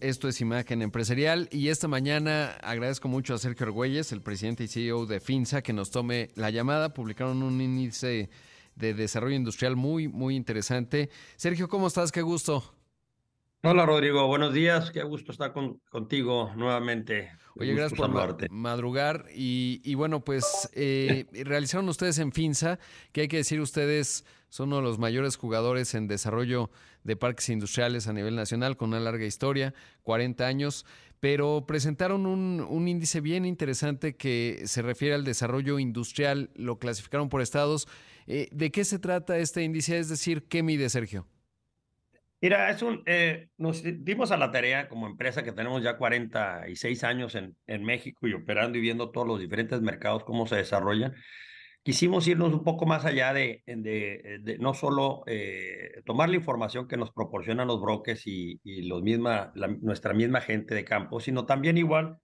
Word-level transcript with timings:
Esto 0.00 0.28
es 0.28 0.40
Imagen 0.40 0.82
Empresarial 0.82 1.48
y 1.50 1.68
esta 1.68 1.88
mañana 1.88 2.52
agradezco 2.62 3.08
mucho 3.08 3.34
a 3.34 3.38
Sergio 3.38 3.66
Argüelles, 3.66 4.12
el 4.12 4.22
presidente 4.22 4.64
y 4.64 4.68
CEO 4.68 5.06
de 5.06 5.18
FINSA, 5.18 5.62
que 5.62 5.72
nos 5.72 5.90
tome 5.90 6.30
la 6.36 6.50
llamada. 6.50 6.94
Publicaron 6.94 7.42
un 7.42 7.60
índice 7.60 8.30
de 8.76 8.94
desarrollo 8.94 9.34
industrial 9.34 9.76
muy, 9.76 10.06
muy 10.06 10.36
interesante. 10.36 11.10
Sergio, 11.36 11.68
¿cómo 11.68 11.88
estás? 11.88 12.12
Qué 12.12 12.22
gusto. 12.22 12.62
Hola 13.64 13.84
Rodrigo, 13.86 14.24
buenos 14.28 14.54
días, 14.54 14.92
qué 14.92 15.02
gusto 15.02 15.32
estar 15.32 15.52
contigo 15.90 16.52
nuevamente. 16.54 17.32
Oye, 17.56 17.74
gracias 17.74 17.98
por 17.98 18.50
madrugar 18.50 19.26
y, 19.34 19.94
bueno, 19.96 20.24
pues 20.24 20.70
eh, 20.74 21.26
realizaron 21.44 21.88
ustedes 21.88 22.20
en 22.20 22.30
FINSA, 22.30 22.78
que 23.10 23.22
hay 23.22 23.28
que 23.28 23.38
decir 23.38 23.60
ustedes 23.60 24.24
son 24.48 24.68
uno 24.68 24.76
de 24.76 24.82
los 24.82 24.98
mayores 24.98 25.36
jugadores 25.36 25.94
en 25.94 26.08
desarrollo 26.08 26.70
de 27.04 27.16
parques 27.16 27.48
industriales 27.48 28.06
a 28.08 28.12
nivel 28.12 28.36
nacional, 28.36 28.76
con 28.76 28.90
una 28.90 29.00
larga 29.00 29.24
historia, 29.24 29.74
40 30.02 30.46
años, 30.46 30.86
pero 31.20 31.64
presentaron 31.66 32.26
un, 32.26 32.88
índice 32.88 33.20
bien 33.20 33.44
interesante 33.44 34.16
que 34.16 34.62
se 34.64 34.82
refiere 34.82 35.14
al 35.14 35.24
desarrollo 35.24 35.78
industrial, 35.78 36.50
lo 36.54 36.78
clasificaron 36.78 37.28
por 37.28 37.42
estados. 37.42 37.88
Eh, 38.26 38.48
¿De 38.52 38.70
qué 38.70 38.84
se 38.84 38.98
trata 38.98 39.38
este 39.38 39.62
índice? 39.62 39.98
Es 39.98 40.08
decir, 40.08 40.44
¿qué 40.48 40.62
mide, 40.62 40.88
Sergio? 40.88 41.26
Mira, 42.40 42.70
es 42.70 42.82
un, 42.82 43.02
eh, 43.06 43.48
nos 43.56 43.82
dimos 43.82 44.30
a 44.30 44.36
la 44.36 44.52
tarea 44.52 44.88
como 44.88 45.08
empresa 45.08 45.42
que 45.42 45.50
tenemos 45.50 45.82
ya 45.82 45.96
46 45.96 47.02
años 47.02 47.34
en, 47.34 47.56
en 47.66 47.82
México 47.82 48.28
y 48.28 48.34
operando 48.34 48.78
y 48.78 48.80
viendo 48.80 49.10
todos 49.10 49.26
los 49.26 49.40
diferentes 49.40 49.80
mercados, 49.80 50.22
cómo 50.22 50.46
se 50.46 50.54
desarrollan. 50.54 51.16
Quisimos 51.88 52.28
irnos 52.28 52.52
un 52.52 52.64
poco 52.64 52.84
más 52.84 53.06
allá 53.06 53.32
de, 53.32 53.62
de, 53.64 54.58
no 54.60 54.74
solo 54.74 55.22
eh, 55.26 56.02
tomar 56.04 56.28
la 56.28 56.36
información 56.36 56.86
que 56.86 56.98
nos 56.98 57.12
proporcionan 57.12 57.66
los 57.66 57.80
brokers 57.80 58.26
y, 58.26 58.60
y 58.62 58.82
los 58.82 59.02
misma, 59.02 59.54
nuestra 59.80 60.12
misma 60.12 60.42
gente 60.42 60.74
de 60.74 60.84
campo, 60.84 61.18
sino 61.18 61.46
también 61.46 61.78
igual 61.78 62.18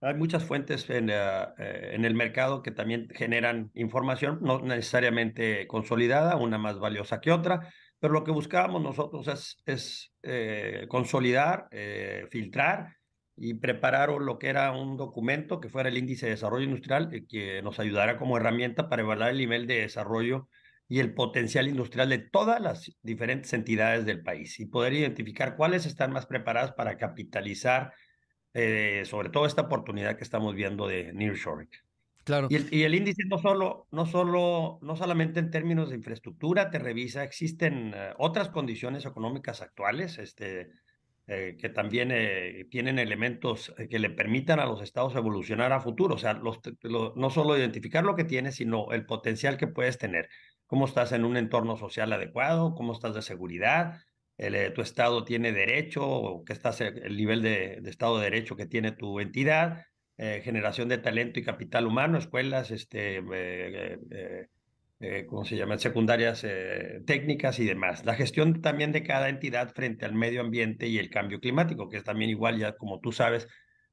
hay 0.00 0.14
muchas 0.14 0.42
fuentes 0.42 0.90
en, 0.90 1.10
eh, 1.10 1.46
en, 1.56 2.04
el 2.04 2.16
mercado 2.16 2.60
que 2.60 2.72
también 2.72 3.06
generan 3.14 3.70
información, 3.74 4.40
no 4.42 4.58
necesariamente 4.58 5.68
consolidada, 5.68 6.34
una 6.34 6.58
más 6.58 6.80
valiosa 6.80 7.20
que 7.20 7.30
otra, 7.30 7.72
pero 8.00 8.14
lo 8.14 8.24
que 8.24 8.32
buscábamos 8.32 8.82
nosotros 8.82 9.28
es, 9.28 9.62
es 9.64 10.12
eh, 10.24 10.86
consolidar, 10.88 11.68
eh, 11.70 12.26
filtrar 12.32 12.96
y 13.36 13.54
preparar 13.54 14.10
lo 14.10 14.38
que 14.38 14.48
era 14.48 14.70
un 14.72 14.96
documento 14.96 15.60
que 15.60 15.68
fuera 15.68 15.88
el 15.88 15.98
índice 15.98 16.26
de 16.26 16.32
desarrollo 16.32 16.64
industrial 16.64 17.08
y 17.12 17.26
que 17.26 17.62
nos 17.62 17.80
ayudara 17.80 18.16
como 18.16 18.36
herramienta 18.36 18.88
para 18.88 19.02
evaluar 19.02 19.30
el 19.30 19.38
nivel 19.38 19.66
de 19.66 19.80
desarrollo 19.80 20.48
y 20.88 21.00
el 21.00 21.14
potencial 21.14 21.66
industrial 21.66 22.10
de 22.10 22.18
todas 22.18 22.60
las 22.60 22.96
diferentes 23.02 23.52
entidades 23.52 24.04
del 24.04 24.22
país 24.22 24.60
y 24.60 24.66
poder 24.66 24.92
identificar 24.92 25.56
cuáles 25.56 25.86
están 25.86 26.12
más 26.12 26.26
preparadas 26.26 26.72
para 26.72 26.96
capitalizar 26.96 27.92
eh, 28.52 29.02
sobre 29.06 29.30
todo 29.30 29.46
esta 29.46 29.62
oportunidad 29.62 30.16
que 30.16 30.22
estamos 30.22 30.54
viendo 30.54 30.86
de 30.86 31.12
nearshoring. 31.12 31.70
Claro. 32.22 32.46
Y 32.48 32.84
el, 32.84 32.94
índice 32.94 33.22
no 33.26 33.38
solo, 33.38 33.86
no 33.90 34.06
solo, 34.06 34.78
no 34.80 34.96
solamente 34.96 35.40
en 35.40 35.50
términos 35.50 35.90
de 35.90 35.96
infraestructura 35.96 36.70
te 36.70 36.78
revisa, 36.78 37.22
existen 37.22 37.92
eh, 37.94 38.14
otras 38.16 38.48
condiciones 38.48 39.04
económicas 39.04 39.60
actuales, 39.60 40.18
este, 40.18 40.70
eh, 41.26 41.56
que 41.58 41.70
también 41.70 42.10
eh, 42.12 42.66
tienen 42.70 42.98
elementos 42.98 43.74
que 43.88 43.98
le 43.98 44.10
permitan 44.10 44.60
a 44.60 44.66
los 44.66 44.82
estados 44.82 45.14
evolucionar 45.16 45.72
a 45.72 45.80
futuro. 45.80 46.16
O 46.16 46.18
sea, 46.18 46.34
no 46.34 47.30
solo 47.30 47.56
identificar 47.56 48.04
lo 48.04 48.14
que 48.14 48.24
tienes, 48.24 48.56
sino 48.56 48.92
el 48.92 49.06
potencial 49.06 49.56
que 49.56 49.66
puedes 49.66 49.98
tener. 49.98 50.28
Cómo 50.66 50.86
estás 50.86 51.12
en 51.12 51.24
un 51.24 51.36
entorno 51.36 51.76
social 51.76 52.12
adecuado, 52.12 52.74
cómo 52.74 52.92
estás 52.92 53.14
de 53.14 53.22
seguridad, 53.22 54.00
tu 54.74 54.82
estado 54.82 55.24
tiene 55.24 55.52
derecho, 55.52 56.06
o 56.06 56.44
qué 56.44 56.52
estás 56.52 56.80
el 56.80 57.16
nivel 57.16 57.42
de, 57.42 57.80
estado 57.86 58.18
de 58.18 58.24
derecho 58.24 58.56
que 58.56 58.66
tiene 58.66 58.92
tu 58.92 59.20
entidad 59.20 59.84
eh, 60.16 60.42
generación 60.44 60.88
de 60.88 60.98
talento 60.98 61.40
y 61.40 61.44
capital 61.44 61.86
humano, 61.86 62.18
escuelas, 62.18 62.70
este, 62.70 63.20
eh, 65.04 65.18
eh, 65.18 65.26
¿cómo 65.26 65.44
se 65.44 65.56
llaman? 65.56 65.78
Secundarias 65.78 66.46
técnicas 67.06 67.58
y 67.58 67.64
demás. 67.64 68.04
La 68.04 68.14
gestión 68.14 68.60
también 68.60 68.92
de 68.92 69.02
cada 69.02 69.28
entidad 69.28 69.72
frente 69.74 70.04
al 70.04 70.14
medio 70.14 70.40
ambiente 70.40 70.88
y 70.88 70.98
el 70.98 71.10
cambio 71.10 71.40
climático, 71.40 71.88
que 71.88 71.98
es 71.98 72.04
también 72.04 72.30
igual, 72.30 72.58
ya 72.58 72.76
como 72.76 73.00
tú 73.00 73.12
sabes, 73.12 73.48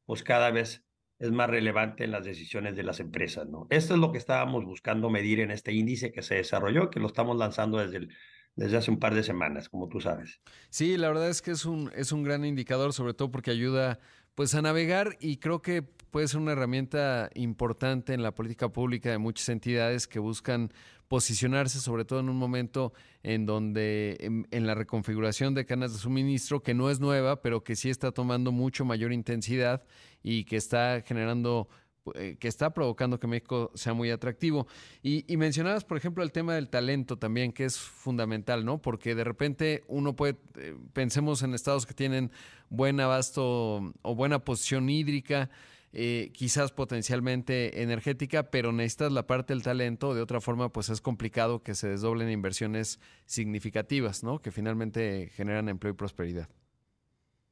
pues 0.06 0.24
cada 0.24 0.52
vez 0.52 0.84
es 1.20 1.32
más 1.32 1.50
relevante 1.50 2.04
en 2.04 2.12
las 2.12 2.26
decisiones 2.26 2.76
de 2.76 2.84
las 2.84 3.00
empresas, 3.00 3.48
¿no? 3.48 3.68
Esto 3.70 3.94
es 3.94 4.00
lo 4.00 4.12
que 4.12 4.18
estábamos 4.18 4.66
buscando 4.66 5.10
medir 5.10 5.40
en 5.40 5.52
este 5.52 5.72
índice 5.72 6.12
que 6.12 6.24
se 6.24 6.36
desarrolló, 6.36 6.90
que 6.90 7.00
lo 7.00 7.08
estamos 7.08 7.38
lanzando 7.38 7.78
desde 7.78 8.08
desde 8.56 8.78
hace 8.78 8.92
un 8.92 9.00
par 9.00 9.16
de 9.16 9.24
semanas, 9.24 9.70
como 9.70 9.88
tú 9.88 10.02
sabes. 10.02 10.42
Sí, 10.70 10.98
la 10.98 11.08
verdad 11.08 11.30
es 11.30 11.42
que 11.42 11.52
es 11.52 11.66
un, 11.66 11.92
es 11.96 12.12
un 12.12 12.24
gran 12.24 12.46
indicador, 12.46 12.94
sobre 12.94 13.14
todo 13.14 13.32
porque 13.32 13.52
ayuda 13.52 14.00
pues 14.36 14.56
a 14.56 14.62
navegar 14.62 15.18
y 15.20 15.38
creo 15.38 15.62
que 15.62 15.84
puede 16.12 16.28
ser 16.28 16.40
una 16.40 16.52
herramienta 16.52 17.30
importante 17.34 18.14
en 18.14 18.22
la 18.22 18.36
política 18.36 18.70
pública 18.70 19.10
de 19.10 19.18
muchas 19.18 19.50
entidades 19.50 20.08
que 20.08 20.20
buscan 20.20 20.72
posicionarse, 21.08 21.80
sobre 21.80 22.06
todo 22.06 22.20
en 22.20 22.30
un 22.30 22.38
momento 22.38 22.94
en 23.24 23.46
donde 23.46 24.46
en, 24.50 24.68
la 24.68 24.76
reconfiguración 24.76 25.54
de 25.54 25.66
cadenas 25.66 25.94
de 25.94 26.00
suministro, 26.00 26.64
que 26.64 26.74
no 26.74 26.90
es 26.90 27.00
nueva, 27.00 27.42
pero 27.42 27.64
que 27.64 27.76
sí 27.76 27.90
está 27.90 28.12
tomando 28.12 28.52
mucho 28.52 28.86
mayor 28.86 29.12
intensidad 29.12 29.84
y 30.24 30.46
que 30.46 30.58
está 30.58 31.02
generando 31.06 31.68
eh, 32.16 32.38
que 32.40 32.48
está 32.48 32.74
provocando 32.74 33.20
que 33.20 33.28
México 33.28 33.72
sea 33.76 33.94
muy 33.94 34.10
atractivo. 34.10 34.68
Y, 35.04 35.24
y, 35.32 35.38
mencionabas, 35.38 35.84
por 35.84 35.98
ejemplo, 35.98 36.24
el 36.24 36.32
tema 36.32 36.56
del 36.56 36.70
talento 36.70 37.18
también, 37.18 37.52
que 37.52 37.66
es 37.66 37.78
fundamental, 37.78 38.66
¿no? 38.66 38.82
Porque 38.82 39.14
de 39.14 39.24
repente 39.24 39.84
uno 39.88 40.16
puede, 40.16 40.38
eh, 40.58 40.76
pensemos 40.94 41.44
en 41.44 41.54
estados 41.54 41.86
que 41.86 41.94
tienen 41.94 42.32
buen 42.70 43.00
abasto 43.00 43.94
o 44.02 44.16
buena 44.16 44.40
posición 44.44 44.90
hídrica, 44.90 45.52
eh, 45.94 46.32
quizás 46.34 46.72
potencialmente 46.72 47.82
energética, 47.82 48.50
pero 48.50 48.72
necesitas 48.72 49.12
la 49.12 49.28
parte 49.28 49.54
del 49.54 49.62
talento, 49.62 50.14
de 50.14 50.22
otra 50.22 50.40
forma 50.40 50.72
pues 50.72 50.88
es 50.90 51.02
complicado 51.02 51.64
que 51.64 51.76
se 51.76 51.90
desdoblen 51.90 52.30
inversiones 52.30 53.02
significativas, 53.26 54.24
¿no? 54.24 54.40
Que 54.40 54.52
finalmente 54.52 55.32
generan 55.36 55.68
empleo 55.68 55.92
y 55.92 55.98
prosperidad. 55.98 56.48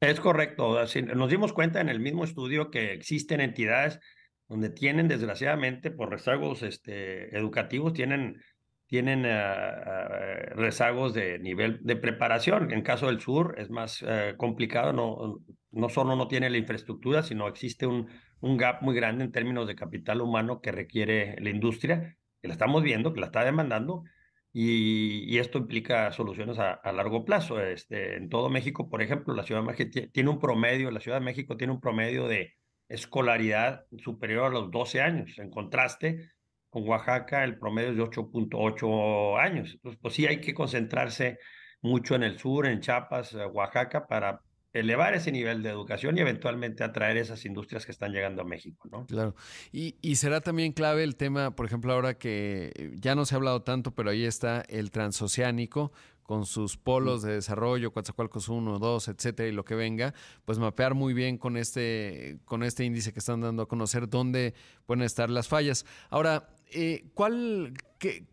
Es 0.00 0.18
correcto, 0.20 0.78
nos 1.14 1.30
dimos 1.30 1.52
cuenta 1.52 1.82
en 1.82 1.90
el 1.90 2.00
mismo 2.00 2.24
estudio 2.24 2.70
que 2.70 2.94
existen 2.94 3.42
entidades 3.42 4.00
donde 4.48 4.70
tienen, 4.70 5.06
desgraciadamente, 5.06 5.90
por 5.90 6.08
rezagos 6.10 6.62
este, 6.62 7.36
educativos, 7.36 7.92
tienen, 7.92 8.42
tienen 8.86 9.26
ah, 9.26 10.54
rezagos 10.54 11.12
de 11.12 11.38
nivel 11.38 11.80
de 11.82 11.96
preparación. 11.96 12.72
En 12.72 12.80
caso 12.80 13.08
del 13.08 13.20
sur 13.20 13.54
es 13.58 13.68
más 13.68 14.02
eh, 14.08 14.32
complicado, 14.38 15.42
no 15.70 15.88
solo 15.90 16.16
no 16.16 16.26
tiene 16.26 16.48
la 16.48 16.56
infraestructura, 16.56 17.22
sino 17.22 17.46
existe 17.46 17.86
un, 17.86 18.08
un 18.40 18.56
gap 18.56 18.82
muy 18.82 18.94
grande 18.94 19.24
en 19.24 19.32
términos 19.32 19.66
de 19.66 19.76
capital 19.76 20.20
humano 20.20 20.60
que 20.60 20.72
requiere 20.72 21.36
la 21.40 21.50
industria, 21.50 22.16
que 22.40 22.48
la 22.48 22.54
estamos 22.54 22.82
viendo, 22.82 23.12
que 23.12 23.20
la 23.20 23.26
está 23.26 23.44
demandando, 23.44 24.04
y, 24.52 25.38
esto 25.38 25.58
implica 25.58 26.10
soluciones 26.12 26.58
a, 26.58 26.72
a, 26.72 26.92
largo 26.92 27.24
plazo. 27.24 27.60
Este, 27.60 28.16
en 28.16 28.28
todo 28.28 28.48
México, 28.50 28.90
por 28.90 29.00
ejemplo, 29.00 29.32
la 29.34 29.44
Ciudad 29.44 29.60
de 29.60 29.66
México 29.68 29.90
tiene 30.12 30.30
un 30.30 30.40
promedio, 30.40 30.90
la 30.90 31.00
Ciudad 31.00 31.18
de 31.18 31.24
México 31.24 31.56
tiene 31.56 31.72
un 31.72 31.80
promedio 31.80 32.26
de 32.26 32.54
escolaridad 32.88 33.86
superior 33.98 34.46
a 34.46 34.50
los 34.50 34.70
12 34.70 35.00
años. 35.00 35.38
En 35.38 35.50
contraste, 35.50 36.32
con 36.68 36.88
Oaxaca 36.88 37.44
el 37.44 37.58
promedio 37.58 37.90
es 37.90 37.96
de 37.96 38.02
8.8 38.02 39.38
años. 39.40 39.72
Entonces, 39.74 40.00
pues 40.02 40.14
sí 40.14 40.26
hay 40.26 40.40
que 40.40 40.54
concentrarse 40.54 41.38
mucho 41.82 42.14
en 42.14 42.24
el 42.24 42.38
sur, 42.38 42.66
en 42.66 42.80
Chiapas, 42.80 43.34
eh, 43.34 43.46
Oaxaca, 43.46 44.06
para 44.06 44.40
elevar 44.72 45.14
ese 45.14 45.32
nivel 45.32 45.62
de 45.62 45.70
educación 45.70 46.16
y 46.16 46.20
eventualmente 46.20 46.84
atraer 46.84 47.16
esas 47.16 47.44
industrias 47.44 47.84
que 47.84 47.92
están 47.92 48.12
llegando 48.12 48.42
a 48.42 48.44
México, 48.44 48.88
¿no? 48.90 49.06
Claro. 49.06 49.34
Y, 49.72 49.96
y, 50.00 50.16
será 50.16 50.40
también 50.40 50.72
clave 50.72 51.02
el 51.02 51.16
tema, 51.16 51.56
por 51.56 51.66
ejemplo, 51.66 51.92
ahora 51.92 52.14
que 52.14 52.92
ya 52.94 53.14
no 53.14 53.26
se 53.26 53.34
ha 53.34 53.36
hablado 53.36 53.62
tanto, 53.62 53.92
pero 53.92 54.10
ahí 54.10 54.24
está 54.24 54.62
el 54.68 54.90
transoceánico, 54.90 55.92
con 56.30 56.46
sus 56.46 56.76
polos 56.76 57.22
de 57.22 57.32
desarrollo, 57.32 57.92
Coatzacoalcos 57.92 58.48
1, 58.48 58.78
2, 58.78 59.08
etcétera, 59.08 59.48
y 59.48 59.52
lo 59.52 59.64
que 59.64 59.74
venga, 59.74 60.14
pues 60.44 60.60
mapear 60.60 60.94
muy 60.94 61.12
bien 61.12 61.38
con 61.38 61.56
este, 61.56 62.38
con 62.44 62.62
este 62.62 62.84
índice 62.84 63.12
que 63.12 63.18
están 63.18 63.40
dando 63.40 63.64
a 63.64 63.66
conocer 63.66 64.08
dónde 64.08 64.54
pueden 64.86 65.02
estar 65.02 65.28
las 65.28 65.48
fallas. 65.48 65.84
Ahora, 66.08 66.48
eh, 66.72 67.04
¿cuál, 67.14 67.74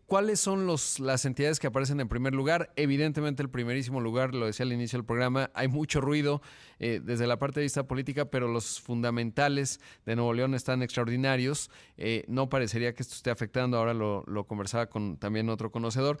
¿cuáles 0.06 0.40
son 0.40 0.66
las 0.66 1.24
entidades 1.24 1.58
que 1.58 1.66
aparecen 1.66 2.00
en 2.00 2.08
primer 2.08 2.34
lugar? 2.34 2.72
Evidentemente 2.76 3.42
el 3.42 3.50
primerísimo 3.50 4.00
lugar, 4.00 4.34
lo 4.34 4.46
decía 4.46 4.64
al 4.64 4.72
inicio 4.72 4.98
del 4.98 5.06
programa, 5.06 5.50
hay 5.54 5.68
mucho 5.68 6.00
ruido 6.00 6.40
eh, 6.78 7.00
desde 7.02 7.26
la 7.26 7.38
parte 7.38 7.60
de 7.60 7.64
vista 7.64 7.86
política, 7.86 8.26
pero 8.26 8.48
los 8.48 8.80
fundamentales 8.80 9.80
de 10.06 10.16
Nuevo 10.16 10.32
León 10.34 10.54
están 10.54 10.82
extraordinarios. 10.82 11.70
Eh, 11.96 12.24
no 12.28 12.48
parecería 12.48 12.94
que 12.94 13.02
esto 13.02 13.14
esté 13.14 13.30
afectando, 13.30 13.76
ahora 13.76 13.94
lo, 13.94 14.24
conversaba 14.46 14.86
con 14.86 15.18
también 15.18 15.48
otro 15.48 15.70
conocedor, 15.70 16.18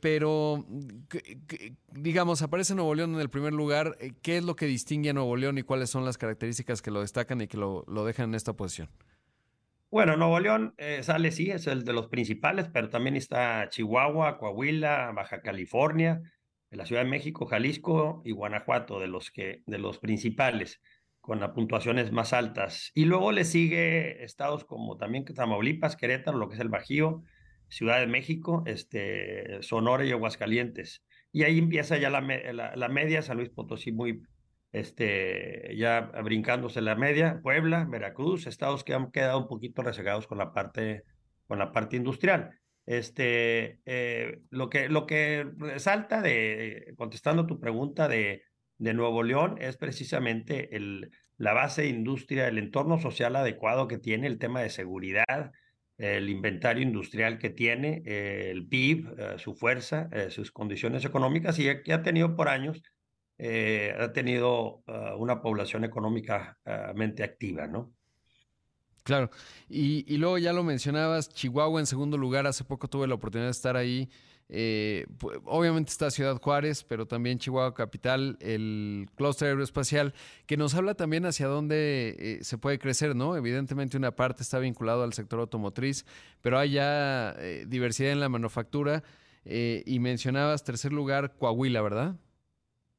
pero 0.00 0.66
digamos, 1.92 2.42
aparece 2.42 2.74
Nuevo 2.74 2.94
León 2.94 3.14
en 3.14 3.20
el 3.20 3.30
primer 3.30 3.52
lugar. 3.52 3.96
¿Qué 4.22 4.38
es 4.38 4.44
lo 4.44 4.56
que 4.56 4.66
distingue 4.66 5.10
a 5.10 5.12
Nuevo 5.12 5.36
León 5.36 5.58
y 5.58 5.62
cuáles 5.62 5.90
son 5.90 6.04
las 6.04 6.18
características 6.18 6.82
que 6.82 6.90
lo 6.90 7.00
destacan 7.00 7.40
y 7.40 7.46
que 7.46 7.56
lo 7.56 8.04
dejan 8.04 8.30
en 8.30 8.34
esta 8.34 8.52
posición? 8.52 8.88
Bueno, 9.90 10.18
Nuevo 10.18 10.38
León 10.38 10.74
eh, 10.76 11.02
sale, 11.02 11.30
sí, 11.30 11.50
es 11.50 11.66
el 11.66 11.82
de 11.84 11.94
los 11.94 12.08
principales, 12.08 12.68
pero 12.70 12.90
también 12.90 13.16
está 13.16 13.70
Chihuahua, 13.70 14.36
Coahuila, 14.36 15.12
Baja 15.12 15.40
California, 15.40 16.20
la 16.70 16.84
Ciudad 16.84 17.04
de 17.04 17.08
México, 17.08 17.46
Jalisco 17.46 18.20
y 18.22 18.32
Guanajuato, 18.32 19.00
de 19.00 19.08
los, 19.08 19.30
que, 19.30 19.62
de 19.66 19.78
los 19.78 19.98
principales, 19.98 20.82
con 21.22 21.40
las 21.40 21.52
puntuaciones 21.52 22.12
más 22.12 22.34
altas. 22.34 22.90
Y 22.94 23.06
luego 23.06 23.32
le 23.32 23.44
sigue 23.44 24.22
estados 24.24 24.66
como 24.66 24.98
también 24.98 25.24
Tamaulipas, 25.24 25.96
Querétaro, 25.96 26.36
lo 26.36 26.48
que 26.50 26.56
es 26.56 26.60
el 26.60 26.68
Bajío, 26.68 27.22
Ciudad 27.68 27.98
de 28.00 28.06
México, 28.06 28.64
este, 28.66 29.62
Sonora 29.62 30.04
y 30.04 30.12
Aguascalientes. 30.12 31.02
Y 31.32 31.44
ahí 31.44 31.58
empieza 31.58 31.96
ya 31.96 32.10
la, 32.10 32.20
la, 32.20 32.88
media, 32.88 33.22
San 33.22 33.38
Luis 33.38 33.48
Potosí 33.48 33.92
muy, 33.92 34.20
este, 34.72 35.74
ya 35.76 36.10
brincándose 36.22 36.80
la 36.80 36.94
media, 36.94 37.40
Puebla, 37.42 37.86
Veracruz, 37.88 38.46
estados 38.46 38.84
que 38.84 38.94
han 38.94 39.10
quedado 39.10 39.38
un 39.38 39.48
poquito 39.48 39.82
rezagados 39.82 40.26
con 40.26 40.38
la 40.38 40.52
parte, 40.52 41.04
con 41.46 41.58
la 41.58 41.72
parte 41.72 41.96
industrial. 41.96 42.50
Este, 42.86 43.80
eh, 43.84 44.40
lo, 44.50 44.70
que, 44.70 44.88
lo 44.88 45.06
que 45.06 45.46
resalta 45.56 46.22
de, 46.22 46.94
contestando 46.96 47.46
tu 47.46 47.60
pregunta 47.60 48.08
de, 48.08 48.42
de 48.78 48.94
Nuevo 48.94 49.22
León, 49.22 49.56
es 49.60 49.76
precisamente 49.76 50.74
el, 50.76 51.10
la 51.36 51.52
base 51.52 51.82
de 51.82 51.88
industria, 51.88 52.48
el 52.48 52.58
entorno 52.58 52.98
social 52.98 53.36
adecuado 53.36 53.88
que 53.88 53.98
tiene, 53.98 54.26
el 54.26 54.38
tema 54.38 54.60
de 54.60 54.70
seguridad, 54.70 55.52
el 55.98 56.28
inventario 56.28 56.82
industrial 56.82 57.38
que 57.38 57.50
tiene, 57.50 58.02
el 58.04 58.66
PIB, 58.68 59.18
eh, 59.18 59.38
su 59.38 59.54
fuerza, 59.54 60.08
eh, 60.12 60.30
sus 60.30 60.52
condiciones 60.52 61.04
económicas 61.04 61.58
y 61.58 61.82
que 61.82 61.92
ha 61.92 62.02
tenido 62.02 62.36
por 62.36 62.48
años, 62.48 62.82
ha 63.38 64.12
tenido 64.12 64.82
una 65.18 65.40
población 65.40 65.84
económicamente 65.84 67.22
activa, 67.22 67.66
¿no? 67.66 67.92
Claro, 69.08 69.30
y, 69.70 70.18
luego 70.18 70.36
ya 70.36 70.52
lo 70.52 70.62
mencionabas, 70.62 71.30
Chihuahua 71.30 71.80
en 71.80 71.86
segundo 71.86 72.18
lugar, 72.18 72.46
hace 72.46 72.62
poco 72.62 72.88
tuve 72.88 73.06
la 73.08 73.14
oportunidad 73.14 73.46
de 73.46 73.52
estar 73.52 73.74
ahí. 73.74 74.10
Eh, 74.50 75.06
obviamente 75.46 75.90
está 75.90 76.10
Ciudad 76.10 76.38
Juárez, 76.38 76.84
pero 76.84 77.06
también 77.06 77.38
Chihuahua 77.38 77.72
Capital, 77.72 78.36
el 78.42 79.08
clúster 79.16 79.48
aeroespacial, 79.48 80.12
que 80.44 80.58
nos 80.58 80.74
habla 80.74 80.92
también 80.92 81.24
hacia 81.24 81.46
dónde 81.46 82.16
eh, 82.18 82.44
se 82.44 82.58
puede 82.58 82.78
crecer, 82.78 83.16
¿no? 83.16 83.34
Evidentemente 83.34 83.96
una 83.96 84.14
parte 84.14 84.42
está 84.42 84.58
vinculado 84.58 85.04
al 85.04 85.14
sector 85.14 85.40
automotriz, 85.40 86.04
pero 86.42 86.58
hay 86.58 86.72
ya 86.72 87.34
eh, 87.38 87.64
diversidad 87.66 88.12
en 88.12 88.20
la 88.20 88.28
manufactura. 88.28 89.02
y 89.46 89.98
mencionabas 90.00 90.64
tercer 90.64 90.92
lugar, 90.92 91.34
Coahuila, 91.38 91.80
¿verdad? 91.80 92.16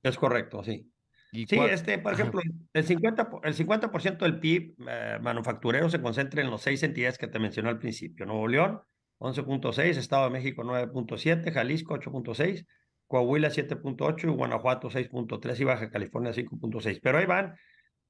Es 0.03 0.17
correcto, 0.17 0.63
sí 0.63 0.89
sí, 1.31 1.47
este, 1.69 1.99
por 1.99 2.13
ejemplo, 2.13 2.41
el 2.73 2.85
50%, 2.85 3.41
el 3.43 3.53
50 3.53 4.25
del 4.25 4.39
PIB 4.39 4.75
eh, 4.87 5.19
manufacturero 5.21 5.89
se 5.89 6.01
concentra 6.01 6.41
en 6.41 6.49
las 6.49 6.61
seis 6.61 6.81
entidades 6.83 7.17
que 7.17 7.27
te 7.27 7.39
mencioné 7.39 7.69
al 7.69 7.79
principio. 7.79 8.25
Nuevo 8.25 8.47
León, 8.47 8.81
11.6, 9.19 9.97
Estado 9.97 10.25
de 10.25 10.31
México, 10.31 10.63
9.7, 10.63 11.51
Jalisco, 11.51 11.95
8.6, 11.95 12.65
Coahuila, 13.07 13.49
7.8 13.49 14.23
y 14.23 14.35
Guanajuato, 14.35 14.89
6.3 14.89 15.59
y 15.59 15.63
Baja 15.63 15.89
California, 15.89 16.31
5.6. 16.31 16.99
Pero 17.01 17.17
ahí 17.17 17.25
van. 17.25 17.55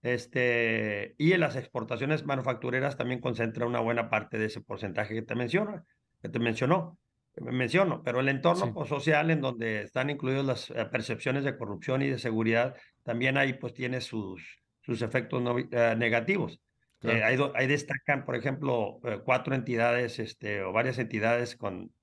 Este, 0.01 1.15
y 1.17 1.33
en 1.33 1.41
las 1.41 1.57
exportaciones 1.57 2.25
manufactureras 2.25 2.95
también 2.95 3.19
concentra 3.19 3.65
una 3.65 3.81
buena 3.81 4.09
parte 4.09 4.37
de 4.37 4.45
ese 4.45 4.61
porcentaje 4.61 5.13
que 5.13 5.23
te 5.23 5.35
menciono, 5.35 5.85
que 6.21 6.29
te 6.29 6.39
mencionó 6.39 6.97
menciono, 7.37 8.01
pero 8.03 8.19
el 8.19 8.29
entorno 8.29 8.73
pues, 8.73 8.89
social 8.89 9.31
en 9.31 9.41
donde 9.41 9.83
están 9.83 10.09
incluidas 10.09 10.45
las 10.45 10.69
eh, 10.71 10.85
percepciones 10.91 11.43
de 11.43 11.57
corrupción 11.57 12.01
y 12.01 12.07
de 12.07 12.19
seguridad, 12.19 12.75
también 13.03 13.37
ahí 13.37 13.53
pues 13.53 13.73
tiene 13.73 14.01
sus, 14.01 14.61
sus 14.81 15.01
efectos 15.01 15.41
eh, 15.71 15.95
negativos. 15.97 16.59
Eh, 17.01 17.23
ahí, 17.23 17.67
destacan, 17.67 18.25
por 18.25 18.35
ejemplo, 18.35 18.99
cuatro 19.23 19.55
entidades 19.55 20.19
este, 20.19 20.63
o 20.63 20.73
varias 20.73 20.99
entidades 20.99 21.55
con, 21.55 21.93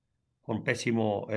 con 0.41 0.63
pésimo 0.63 1.27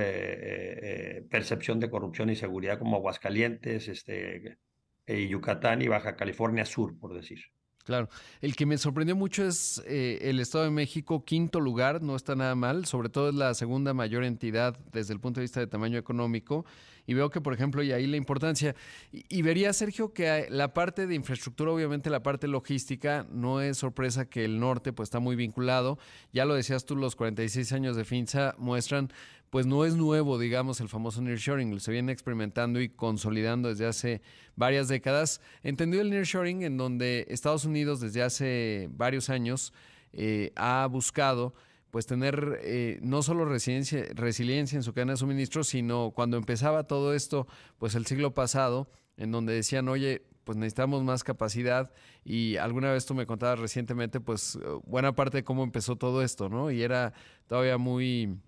percepción 1.29 1.79
de 1.79 1.91
corrupción 1.91 2.31
y 2.31 2.35
seguridad 2.35 2.79
como 2.79 2.97
Aguascalientes, 2.97 3.87
este, 3.87 4.57
Yucatán 5.05 5.83
y 5.83 5.87
Baja 5.87 6.15
California 6.15 6.65
Sur, 6.65 6.97
por 6.97 7.13
decir. 7.13 7.39
Claro, 7.83 8.09
el 8.41 8.55
que 8.55 8.65
me 8.65 8.77
sorprendió 8.77 9.15
mucho 9.15 9.45
es 9.45 9.81
eh, 9.85 10.19
el 10.21 10.39
Estado 10.39 10.65
de 10.65 10.71
México, 10.71 11.25
quinto 11.25 11.59
lugar, 11.59 12.01
no 12.01 12.15
está 12.15 12.35
nada 12.35 12.55
mal, 12.55 12.85
sobre 12.85 13.09
todo 13.09 13.29
es 13.29 13.35
la 13.35 13.53
segunda 13.53 13.93
mayor 13.93 14.23
entidad 14.23 14.77
desde 14.91 15.13
el 15.13 15.19
punto 15.19 15.39
de 15.39 15.45
vista 15.45 15.59
de 15.59 15.67
tamaño 15.67 15.97
económico. 15.97 16.65
Y 17.05 17.13
veo 17.13 17.29
que, 17.29 17.41
por 17.41 17.53
ejemplo, 17.53 17.83
y 17.83 17.91
ahí 17.91 18.07
la 18.07 18.17
importancia. 18.17 18.75
Y, 19.11 19.41
vería, 19.41 19.73
Sergio, 19.73 20.13
que 20.13 20.47
la 20.49 20.73
parte 20.73 21.07
de 21.07 21.15
infraestructura, 21.15 21.71
obviamente 21.71 22.09
la 22.09 22.23
parte 22.23 22.47
logística, 22.47 23.25
no 23.29 23.61
es 23.61 23.77
sorpresa 23.77 24.25
que 24.25 24.45
el 24.45 24.59
norte 24.59 24.93
pues 24.93 25.07
está 25.07 25.19
muy 25.19 25.35
vinculado. 25.35 25.97
Ya 26.31 26.45
lo 26.45 26.53
decías 26.53 26.85
tú, 26.85 26.95
los 26.95 27.15
46 27.15 27.71
años 27.73 27.95
de 27.95 28.05
FINSA 28.05 28.55
muestran 28.57 29.11
pues 29.51 29.65
no 29.65 29.83
es 29.83 29.95
nuevo, 29.97 30.39
digamos, 30.39 30.79
el 30.79 30.87
famoso 30.87 31.21
nearshoring, 31.21 31.77
se 31.81 31.91
viene 31.91 32.13
experimentando 32.13 32.79
y 32.79 32.87
consolidando 32.87 33.67
desde 33.67 33.85
hace 33.85 34.21
varias 34.55 34.87
décadas. 34.87 35.41
Entendió 35.61 35.99
el 35.99 36.09
nearshoring 36.09 36.63
en 36.63 36.77
donde 36.77 37.25
Estados 37.29 37.65
Unidos 37.65 37.99
desde 37.99 38.23
hace 38.23 38.87
varios 38.93 39.29
años 39.29 39.73
eh, 40.13 40.53
ha 40.55 40.87
buscado 40.89 41.53
pues 41.91 42.07
tener 42.07 42.59
eh, 42.63 42.99
no 43.01 43.21
solo 43.21 43.45
resiliencia 43.45 44.75
en 44.75 44.83
su 44.83 44.93
cadena 44.93 45.13
de 45.13 45.17
suministro, 45.17 45.63
sino 45.63 46.11
cuando 46.11 46.37
empezaba 46.37 46.87
todo 46.87 47.13
esto, 47.13 47.47
pues 47.77 47.95
el 47.95 48.05
siglo 48.05 48.33
pasado, 48.33 48.89
en 49.17 49.31
donde 49.31 49.53
decían, 49.53 49.87
oye, 49.89 50.23
pues 50.43 50.57
necesitamos 50.57 51.03
más 51.03 51.23
capacidad 51.23 51.91
y 52.23 52.57
alguna 52.57 52.91
vez 52.91 53.05
tú 53.05 53.13
me 53.13 53.27
contabas 53.27 53.59
recientemente, 53.59 54.19
pues 54.19 54.57
buena 54.85 55.13
parte 55.13 55.37
de 55.37 55.43
cómo 55.43 55.63
empezó 55.63 55.97
todo 55.97 56.23
esto, 56.23 56.49
¿no? 56.49 56.71
Y 56.71 56.81
era 56.81 57.13
todavía 57.47 57.77
muy 57.77 58.39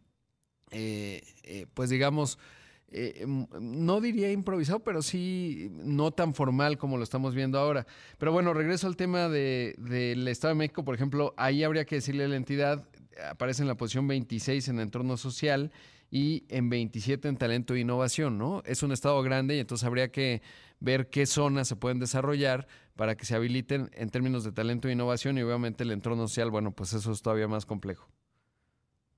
eh, 0.73 1.21
eh, 1.43 1.67
pues 1.73 1.89
digamos, 1.89 2.39
eh, 2.93 3.25
no 3.59 4.01
diría 4.01 4.31
improvisado, 4.31 4.83
pero 4.83 5.01
sí 5.01 5.69
no 5.71 6.11
tan 6.11 6.33
formal 6.33 6.77
como 6.77 6.97
lo 6.97 7.03
estamos 7.03 7.33
viendo 7.33 7.57
ahora. 7.57 7.87
Pero 8.19 8.31
bueno, 8.31 8.53
regreso 8.53 8.87
al 8.87 8.95
tema 8.95 9.29
del 9.29 10.27
Estado 10.27 10.53
de 10.53 10.59
México, 10.59 10.85
por 10.85 10.95
ejemplo, 10.95 11.33
ahí 11.35 11.63
habría 11.63 11.85
que 11.85 11.95
decirle 11.95 12.25
a 12.25 12.27
la 12.27 12.35
entidad, 12.35 12.87
aparece 13.29 13.63
en 13.63 13.67
la 13.67 13.75
posición 13.75 14.07
26 14.07 14.67
en 14.67 14.79
entorno 14.79 15.17
social 15.17 15.71
y 16.11 16.45
en 16.49 16.69
27 16.69 17.27
en 17.27 17.37
talento 17.37 17.73
e 17.73 17.79
innovación, 17.79 18.37
¿no? 18.37 18.61
Es 18.65 18.83
un 18.83 18.91
estado 18.91 19.21
grande 19.23 19.55
y 19.55 19.59
entonces 19.59 19.85
habría 19.85 20.11
que 20.11 20.43
ver 20.79 21.09
qué 21.09 21.25
zonas 21.25 21.67
se 21.67 21.75
pueden 21.75 21.97
desarrollar 21.97 22.67
para 22.95 23.15
que 23.15 23.25
se 23.25 23.35
habiliten 23.35 23.89
en 23.93 24.09
términos 24.09 24.43
de 24.43 24.51
talento 24.51 24.87
e 24.87 24.91
innovación 24.91 25.39
y 25.39 25.41
obviamente 25.41 25.83
el 25.83 25.91
entorno 25.91 26.27
social, 26.27 26.51
bueno, 26.51 26.71
pues 26.71 26.93
eso 26.93 27.11
es 27.11 27.23
todavía 27.23 27.47
más 27.47 27.65
complejo. 27.65 28.07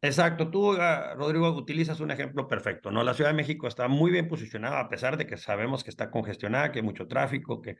Exacto, 0.05 0.51
tú, 0.51 0.73
ah, 0.73 1.15
Rodrigo, 1.15 1.49
utilizas 1.49 1.99
un 1.99 2.11
ejemplo 2.11 2.47
perfecto, 2.47 2.91
¿no? 2.91 3.03
La 3.03 3.15
Ciudad 3.15 3.31
de 3.31 3.35
México 3.35 3.67
está 3.67 3.87
muy 3.87 4.11
bien 4.11 4.27
posicionada, 4.27 4.79
a 4.79 4.87
pesar 4.87 5.17
de 5.17 5.25
que 5.25 5.35
sabemos 5.35 5.83
que 5.83 5.89
está 5.89 6.11
congestionada, 6.11 6.71
que 6.71 6.79
hay 6.79 6.85
mucho 6.85 7.07
tráfico, 7.07 7.59
que 7.61 7.77